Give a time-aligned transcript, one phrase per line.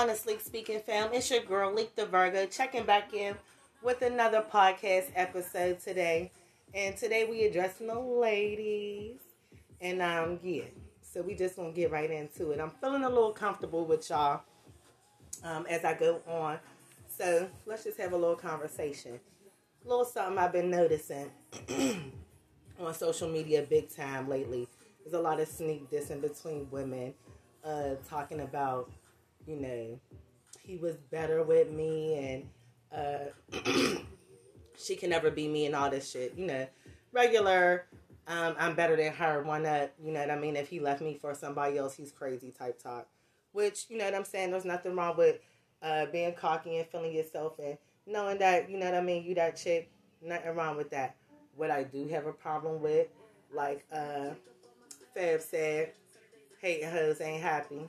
[0.00, 1.10] Honestly Speaking Fam?
[1.12, 3.34] It's your girl, Leak the Virgo, checking back in
[3.82, 6.32] with another podcast episode today.
[6.72, 9.18] And today we addressing the ladies.
[9.78, 10.62] And um, yeah,
[11.02, 12.60] so we just gonna get right into it.
[12.60, 14.40] I'm feeling a little comfortable with y'all
[15.44, 16.58] um, as I go on.
[17.06, 19.20] So let's just have a little conversation.
[19.84, 21.30] A little something I've been noticing
[22.80, 24.66] on social media big time lately.
[25.04, 27.12] There's a lot of sneak dissing between women,
[27.62, 28.90] uh, talking about,
[29.46, 30.00] you know,
[30.62, 32.48] he was better with me and
[32.92, 33.30] uh,
[34.76, 36.34] she can never be me and all this shit.
[36.36, 36.66] You know,
[37.12, 37.86] regular.
[38.26, 39.42] Um, I'm better than her.
[39.42, 40.56] One that you know what I mean.
[40.56, 43.08] If he left me for somebody else, he's crazy type talk.
[43.52, 44.50] Which you know what I'm saying.
[44.50, 45.38] There's nothing wrong with
[45.82, 49.24] uh, being cocky and feeling yourself and knowing that you know what I mean.
[49.24, 49.90] You that chick.
[50.22, 51.16] Nothing wrong with that.
[51.56, 53.08] What I do have a problem with,
[53.54, 54.34] like uh,
[55.14, 55.92] Fab said,
[56.60, 57.88] hating hoes ain't happy.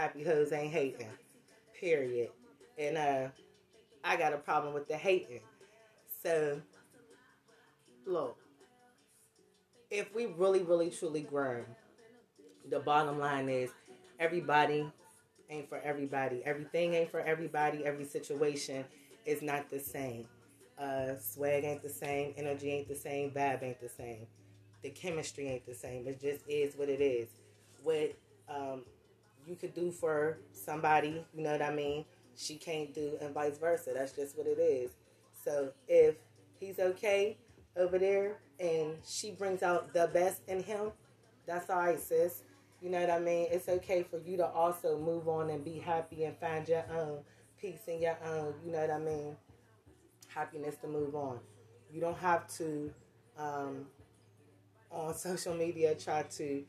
[0.00, 1.10] Happy hoes ain't hating.
[1.78, 2.30] Period.
[2.78, 3.28] And uh,
[4.02, 5.42] I got a problem with the hating.
[6.22, 6.58] So,
[8.06, 8.38] look,
[9.90, 11.66] if we really, really, truly grown,
[12.70, 13.72] the bottom line is
[14.18, 14.90] everybody
[15.50, 16.40] ain't for everybody.
[16.46, 17.84] Everything ain't for everybody.
[17.84, 18.86] Every situation
[19.26, 20.26] is not the same.
[20.78, 22.32] Uh, swag ain't the same.
[22.38, 23.32] Energy ain't the same.
[23.32, 24.26] Vibe ain't the same.
[24.82, 26.08] The chemistry ain't the same.
[26.08, 27.28] It just is what it is.
[27.82, 28.14] What
[28.48, 28.84] um,
[29.46, 32.04] you could do for somebody, you know what I mean?
[32.36, 33.90] She can't do, and vice versa.
[33.94, 34.90] That's just what it is.
[35.44, 36.16] So if
[36.58, 37.38] he's okay
[37.76, 40.92] over there and she brings out the best in him,
[41.46, 42.42] that's all right, sis.
[42.80, 43.48] You know what I mean?
[43.50, 47.18] It's okay for you to also move on and be happy and find your own
[47.60, 49.36] peace and your own, you know what I mean?
[50.28, 51.38] Happiness to move on.
[51.92, 52.90] You don't have to,
[53.38, 53.86] um,
[54.90, 56.64] on social media, try to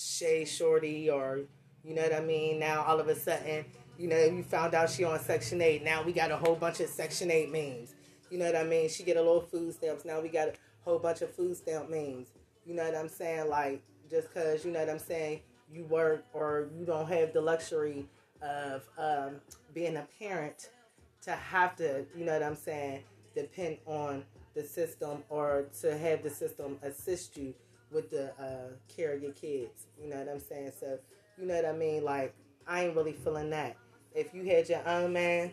[0.00, 1.40] shade shorty or,
[1.84, 2.58] you know what I mean?
[2.58, 3.64] Now all of a sudden,
[3.98, 5.84] you know, you found out she on Section 8.
[5.84, 7.94] Now we got a whole bunch of Section 8 memes.
[8.30, 8.88] You know what I mean?
[8.88, 10.04] She get a little food stamps.
[10.04, 10.52] Now we got a
[10.84, 12.28] whole bunch of food stamp memes.
[12.64, 13.48] You know what I'm saying?
[13.48, 15.40] Like, just because, you know what I'm saying,
[15.72, 18.08] you work or you don't have the luxury
[18.42, 19.36] of um,
[19.74, 20.70] being a parent
[21.22, 23.02] to have to, you know what I'm saying,
[23.34, 24.24] depend on
[24.54, 27.54] the system or to have the system assist you
[27.90, 29.86] with the uh, care of your kids.
[30.00, 30.72] You know what I'm saying?
[30.78, 30.98] So,
[31.38, 32.04] you know what I mean?
[32.04, 32.34] Like,
[32.66, 33.76] I ain't really feeling that.
[34.14, 35.52] If you had your own man,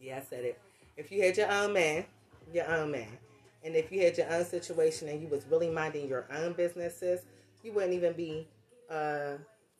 [0.00, 0.60] yeah, I said it.
[0.96, 2.04] If you had your own man,
[2.52, 3.18] your own man.
[3.64, 7.20] And if you had your own situation and you was really minding your own businesses,
[7.62, 8.46] you wouldn't even be
[8.90, 9.38] uh,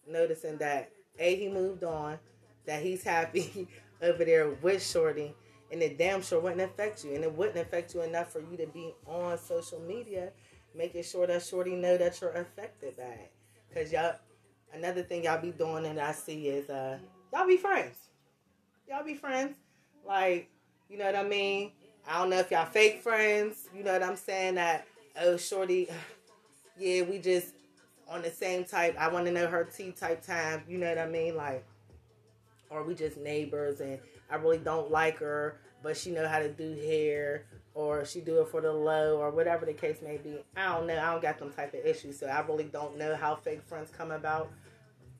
[0.09, 2.19] noticing that a he moved on,
[2.67, 3.69] that he's happy
[4.03, 5.35] over there with Shorty,
[5.71, 8.57] and it damn sure wouldn't affect you, and it wouldn't affect you enough for you
[8.57, 10.31] to be on social media,
[10.75, 13.33] making sure that Shorty know that you're affected by it.
[13.73, 14.15] Cause y'all,
[14.73, 16.99] another thing y'all be doing and I see is uh
[17.33, 17.97] y'all be friends,
[18.89, 19.57] y'all be friends,
[20.07, 20.49] like
[20.89, 21.73] you know what I mean.
[22.07, 23.69] I don't know if y'all fake friends.
[23.75, 24.57] You know what I'm saying?
[24.57, 24.87] That
[25.21, 25.89] oh Shorty,
[26.79, 27.55] yeah, we just
[28.09, 28.97] on the same type.
[28.99, 30.63] I want to know her T type time.
[30.69, 31.37] You know what I mean?
[31.37, 31.65] Like,
[32.71, 33.99] or we just neighbors, and
[34.31, 38.41] I really don't like her, but she know how to do hair, or she do
[38.41, 40.37] it for the low, or whatever the case may be.
[40.57, 40.99] I don't know.
[40.99, 43.91] I don't got them type of issues, so I really don't know how fake friends
[43.91, 44.51] come about,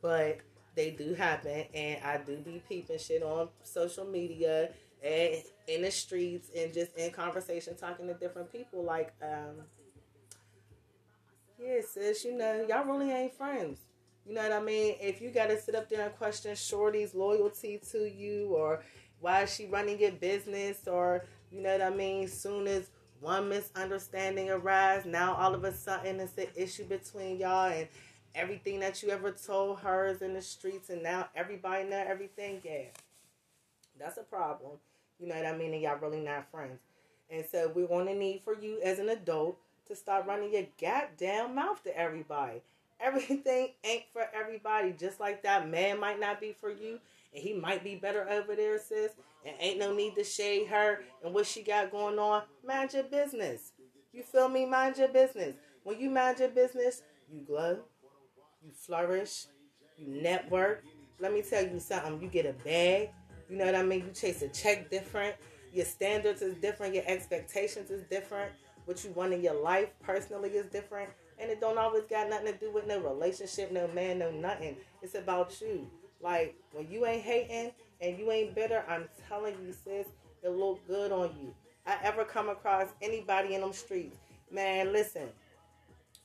[0.01, 0.39] but
[0.75, 4.71] they do happen, and I do be peeping shit on social media
[5.03, 9.65] and in the streets and just in conversation talking to different people like um
[11.59, 13.79] yeah, sis, you know, y'all really ain't friends.
[14.27, 14.97] You know what I mean?
[15.01, 18.83] If you got to sit up there and question Shorty's loyalty to you or
[19.21, 22.27] why is she running your business or, you know what I mean?
[22.27, 27.71] Soon as one misunderstanding arise, now all of a sudden it's an issue between y'all
[27.71, 27.87] and
[28.35, 32.61] everything that you ever told her is in the streets and now everybody know everything.
[32.65, 32.87] Yeah,
[33.99, 34.73] that's a problem.
[35.21, 35.73] You know what I mean?
[35.73, 36.81] And y'all really not friends.
[37.31, 41.55] And so we're to need for you as an adult to start running your goddamn
[41.55, 42.63] mouth to everybody.
[43.01, 44.93] Everything ain't for everybody.
[44.93, 47.01] Just like that man might not be for you,
[47.35, 49.13] and he might be better over there, sis.
[49.45, 52.43] And ain't no need to shade her and what she got going on.
[52.67, 53.73] Mind your business.
[54.13, 54.65] You feel me?
[54.65, 55.55] Mind your business.
[55.83, 57.81] When you mind your business, you glow,
[58.63, 59.47] you flourish,
[59.99, 60.83] you network.
[61.21, 62.23] Let me tell you something.
[62.23, 63.11] You get a bag.
[63.51, 64.01] You know what I mean?
[64.01, 65.37] You chase a check different.
[65.73, 66.95] Your standards is different.
[66.95, 68.53] Your expectations is different
[68.85, 71.11] what you want in your life personally is different.
[71.39, 74.77] And it don't always got nothing to do with no relationship, no man, no nothing.
[75.03, 75.89] It's about you.
[76.25, 80.07] Like when you ain't hating and you ain't bitter, I'm telling you, sis,
[80.43, 81.55] it look good on you.
[81.87, 84.17] I ever come across anybody in them streets,
[84.51, 85.29] man, listen.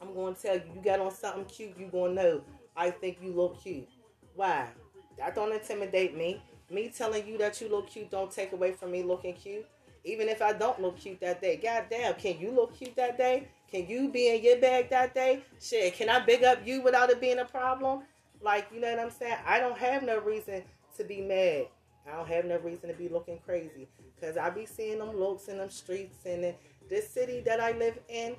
[0.01, 2.41] I'm gonna tell you, you got on something cute, you gonna know.
[2.77, 3.89] I think you look cute.
[4.35, 4.69] Why?
[5.17, 6.41] That don't intimidate me.
[6.71, 9.65] Me telling you that you look cute don't take away from me looking cute.
[10.05, 11.57] Even if I don't look cute that day.
[11.61, 13.49] God damn, can you look cute that day?
[13.69, 15.43] Can you be in your bag that day?
[15.61, 18.03] Shit, can I big up you without it being a problem?
[18.41, 19.37] Like, you know what I'm saying?
[19.45, 20.63] I don't have no reason
[20.97, 21.67] to be mad.
[22.07, 23.87] I don't have no reason to be looking crazy.
[24.15, 26.55] Because I be seeing them looks in them streets and in
[26.89, 28.35] this city that I live in,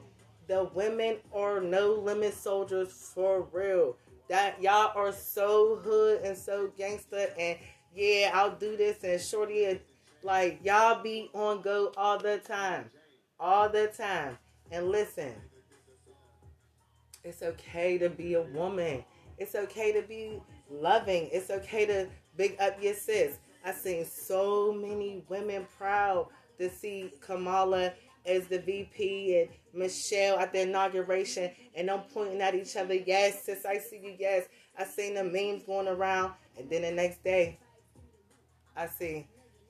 [0.48, 3.96] the women are no limit soldiers for real.
[4.28, 7.58] That y'all are so hood and so gangster and
[7.94, 9.80] yeah, I'll do this and shorty
[10.22, 12.90] like y'all be on go all the time.
[13.38, 14.38] All the time.
[14.70, 15.34] And listen,
[17.24, 19.04] it's okay to be a woman.
[19.40, 20.38] It's okay to be
[20.70, 21.30] loving.
[21.32, 22.06] It's okay to
[22.36, 23.38] big up your sis.
[23.64, 26.28] I've seen so many women proud
[26.58, 27.94] to see Kamala
[28.26, 32.94] as the VP and Michelle at the inauguration and them pointing at each other.
[32.94, 34.14] Yes, sis, I see you.
[34.18, 34.44] Yes,
[34.78, 36.34] I seen the memes going around.
[36.58, 37.58] And then the next day,
[38.76, 39.26] I see,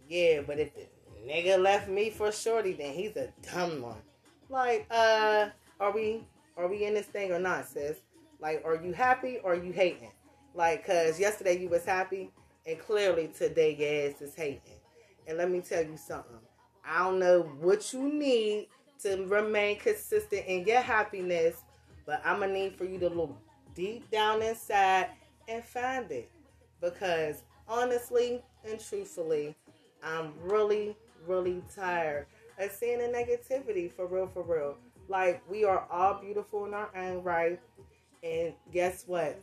[0.09, 0.87] yeah, but if the
[1.25, 4.03] nigga left me for shorty, then he's a dumb one.
[4.49, 6.25] Like, uh, are we
[6.57, 7.99] are we in this thing or not, sis?
[8.41, 10.13] Like, are you happy or are you hating?
[10.55, 12.31] Like, cause yesterday you was happy,
[12.67, 14.79] and clearly today your ass is hating.
[15.27, 16.39] And let me tell you something.
[16.85, 18.69] I don't know what you need
[19.03, 21.63] to remain consistent in your happiness,
[22.07, 23.37] but I'm gonna need for you to look
[23.75, 25.11] deep down inside
[25.49, 26.31] and find it.
[26.81, 29.55] Because honestly and truthfully,
[30.03, 30.97] I'm really,
[31.27, 32.27] really tired
[32.59, 34.77] of seeing the negativity for real, for real.
[35.09, 37.61] Like, we are all beautiful in our own right.
[38.23, 39.41] And guess what?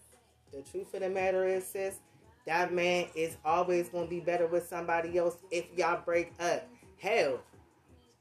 [0.54, 2.00] The truth of the matter is, sis,
[2.46, 6.68] that man is always to be better with somebody else if y'all break up.
[6.98, 7.42] Hell,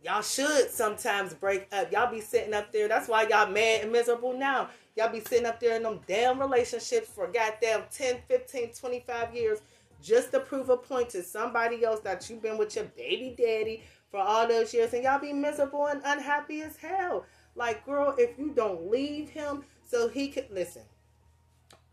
[0.02, 1.92] y'all should sometimes break up.
[1.92, 2.88] Y'all be sitting up there.
[2.88, 4.70] That's why y'all mad and miserable now.
[4.96, 9.60] Y'all be sitting up there in them damn relationships for goddamn 10, 15, 25 years
[10.02, 13.82] just to prove a point to somebody else that you've been with your baby daddy
[14.10, 17.24] for all those years and y'all be miserable and unhappy as hell.
[17.54, 20.82] Like, girl, if you don't leave him so he could listen,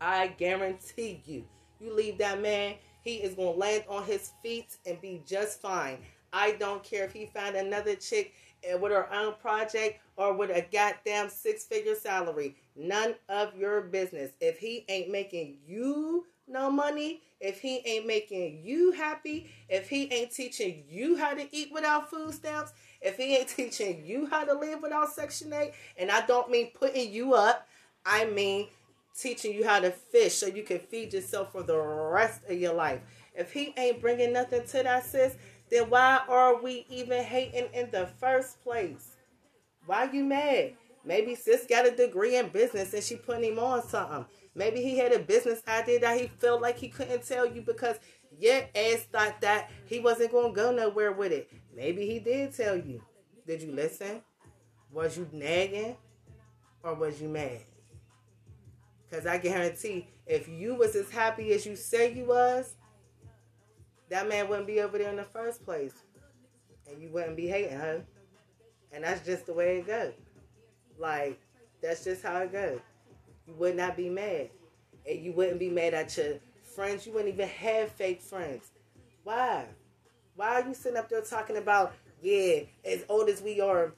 [0.00, 1.44] I guarantee you,
[1.80, 5.98] you leave that man, he is to land on his feet and be just fine.
[6.32, 8.32] I don't care if he find another chick
[8.64, 12.56] eh, with her own project or with a goddamn six figure salary.
[12.74, 14.32] None of your business.
[14.40, 20.12] If he ain't making you no money, if he ain't making you happy, if he
[20.12, 24.44] ain't teaching you how to eat without food stamps, if he ain't teaching you how
[24.44, 27.68] to live without Section 8, and I don't mean putting you up,
[28.04, 28.68] I mean
[29.18, 32.74] teaching you how to fish so you can feed yourself for the rest of your
[32.74, 33.00] life.
[33.34, 35.36] If he ain't bringing nothing to that, sis,
[35.70, 39.16] then why are we even hating in the first place?
[39.86, 40.74] Why you mad?
[41.04, 44.24] Maybe sis got a degree in business and she putting him on something.
[44.54, 47.96] Maybe he had a business idea that he felt like he couldn't tell you because
[48.38, 51.50] your ass thought that he wasn't going to go nowhere with it.
[51.74, 53.02] Maybe he did tell you.
[53.46, 54.22] Did you listen?
[54.90, 55.96] Was you nagging
[56.82, 57.60] or was you mad?
[59.14, 62.74] Because I guarantee if you was as happy as you say you was,
[64.08, 65.94] that man wouldn't be over there in the first place.
[66.90, 68.02] And you wouldn't be hating her.
[68.92, 70.14] And that's just the way it goes.
[70.98, 71.40] Like,
[71.80, 72.80] that's just how it goes
[73.46, 74.50] you would not be mad.
[75.08, 76.38] And you wouldn't be mad at your
[76.74, 77.06] friends.
[77.06, 78.72] You wouldn't even have fake friends.
[79.22, 79.66] Why?
[80.34, 83.92] Why are you sitting up there talking about, yeah, as old as we are,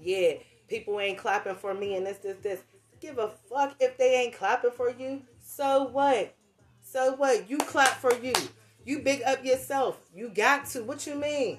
[0.00, 0.34] yeah,
[0.66, 2.60] people ain't clapping for me and this, this, this.
[3.04, 5.20] Give a fuck if they ain't clapping for you.
[5.38, 6.34] So what?
[6.80, 7.50] So what?
[7.50, 8.32] You clap for you.
[8.86, 10.00] You big up yourself.
[10.14, 10.82] You got to.
[10.82, 11.58] What you mean?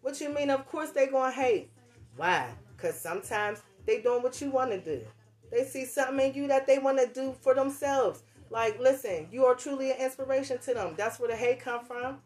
[0.00, 0.50] What you mean?
[0.50, 1.70] Of course they gonna hate.
[2.16, 2.50] Why?
[2.76, 5.06] Cause sometimes they doing what you want to do.
[5.52, 8.24] They see something in you that they want to do for themselves.
[8.50, 10.94] Like, listen, you are truly an inspiration to them.
[10.96, 12.18] That's where the hate come from.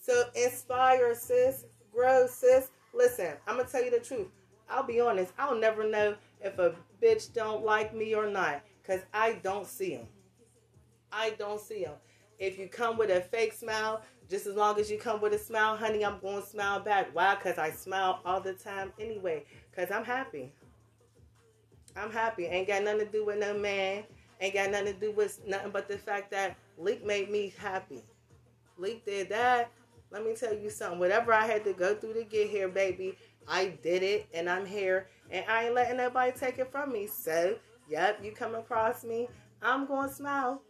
[0.00, 1.66] So inspire, sis.
[1.92, 2.70] Grow, sis.
[2.94, 4.28] Listen, I'm gonna tell you the truth.
[4.72, 5.32] I'll be honest.
[5.38, 9.96] I'll never know if a bitch don't like me or not, cause I don't see
[9.96, 10.06] them.
[11.12, 11.94] I don't see them.
[12.38, 15.38] If you come with a fake smile, just as long as you come with a
[15.38, 17.10] smile, honey, I'm going to smile back.
[17.12, 17.36] Why?
[17.36, 19.44] Cause I smile all the time anyway.
[19.76, 20.52] Cause I'm happy.
[21.94, 22.46] I'm happy.
[22.46, 24.04] Ain't got nothing to do with no man.
[24.40, 28.02] Ain't got nothing to do with nothing but the fact that Leak made me happy.
[28.78, 29.70] Leak did that.
[30.10, 30.98] Let me tell you something.
[30.98, 33.16] Whatever I had to go through to get here, baby,
[33.48, 35.08] I did it and I'm here.
[35.30, 37.06] And I ain't letting nobody take it from me.
[37.06, 37.56] So,
[37.88, 39.28] yep, you come across me,
[39.62, 40.62] I'm going to smile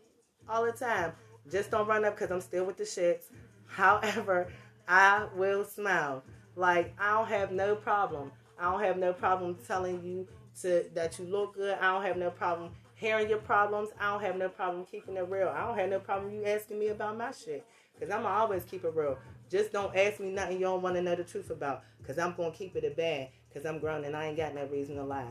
[0.48, 1.12] all the time.
[1.50, 3.24] Just don't run up because I'm still with the shits.
[3.66, 4.48] However,
[4.86, 6.22] I will smile.
[6.54, 8.30] Like, I don't have no problem.
[8.58, 10.28] I don't have no problem telling you
[10.60, 11.78] to that you look good.
[11.80, 13.88] I don't have no problem hearing your problems.
[13.98, 15.48] I don't have no problem keeping it real.
[15.48, 17.66] I don't have no problem you asking me about my shit.
[17.98, 19.18] Because I'm always keep it real.
[19.52, 21.82] Just don't ask me nothing you don't want to know the truth about.
[21.98, 23.28] Because I'm going to keep it a bad.
[23.48, 25.26] Because I'm grown and I ain't got no reason to lie.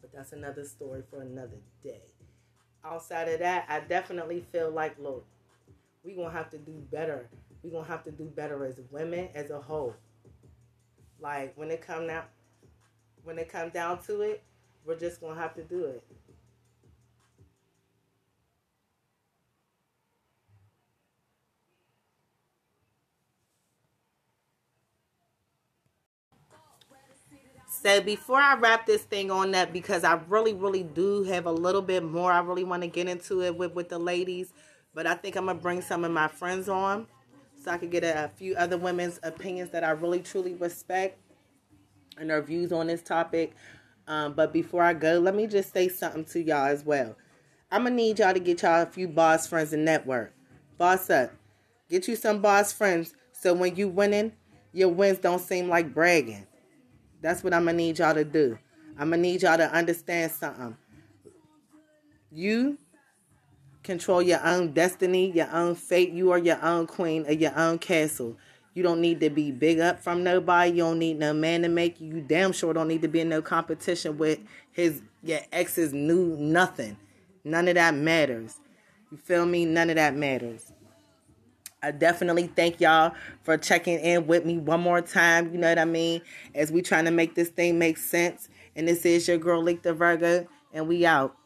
[0.00, 2.00] But that's another story for another day.
[2.84, 5.24] Outside of that, I definitely feel like, look,
[6.02, 7.28] we going to have to do better.
[7.62, 9.94] we going to have to do better as women as a whole.
[11.20, 12.24] Like, when it come down,
[13.22, 14.42] when it comes down to it,
[14.84, 16.02] we're just to have to do it.
[27.84, 31.52] So before I wrap this thing on up, because I really, really do have a
[31.52, 34.54] little bit more I really want to get into it with, with the ladies,
[34.94, 37.06] but I think I'm going to bring some of my friends on
[37.62, 41.18] so I could get a, a few other women's opinions that I really, truly respect
[42.16, 43.52] and their views on this topic.
[44.08, 47.16] Um, but before I go, let me just say something to y'all as well.
[47.70, 50.32] I'm to need y'all to get y'all a few boss friends and network.
[50.78, 51.32] Boss up.
[51.90, 54.32] Get you some boss friends so when you winning,
[54.72, 56.46] your wins don't seem like bragging.
[57.24, 58.58] That's what I'm going to need y'all to do.
[58.98, 60.76] I'm going to need y'all to understand something.
[62.30, 62.76] You
[63.82, 66.10] control your own destiny, your own fate.
[66.10, 68.36] You are your own queen of your own castle.
[68.74, 70.72] You don't need to be big up from nobody.
[70.72, 72.16] You don't need no man to make you.
[72.16, 74.40] You damn sure don't need to be in no competition with
[74.72, 76.98] his your ex's new nothing.
[77.42, 78.60] None of that matters.
[79.10, 79.64] You feel me?
[79.64, 80.73] None of that matters.
[81.84, 83.12] I definitely thank y'all
[83.42, 85.52] for checking in with me one more time.
[85.52, 86.22] You know what I mean?
[86.54, 88.48] As we trying to make this thing make sense.
[88.74, 91.36] And this is your girl, Leak the Virgo, and we out.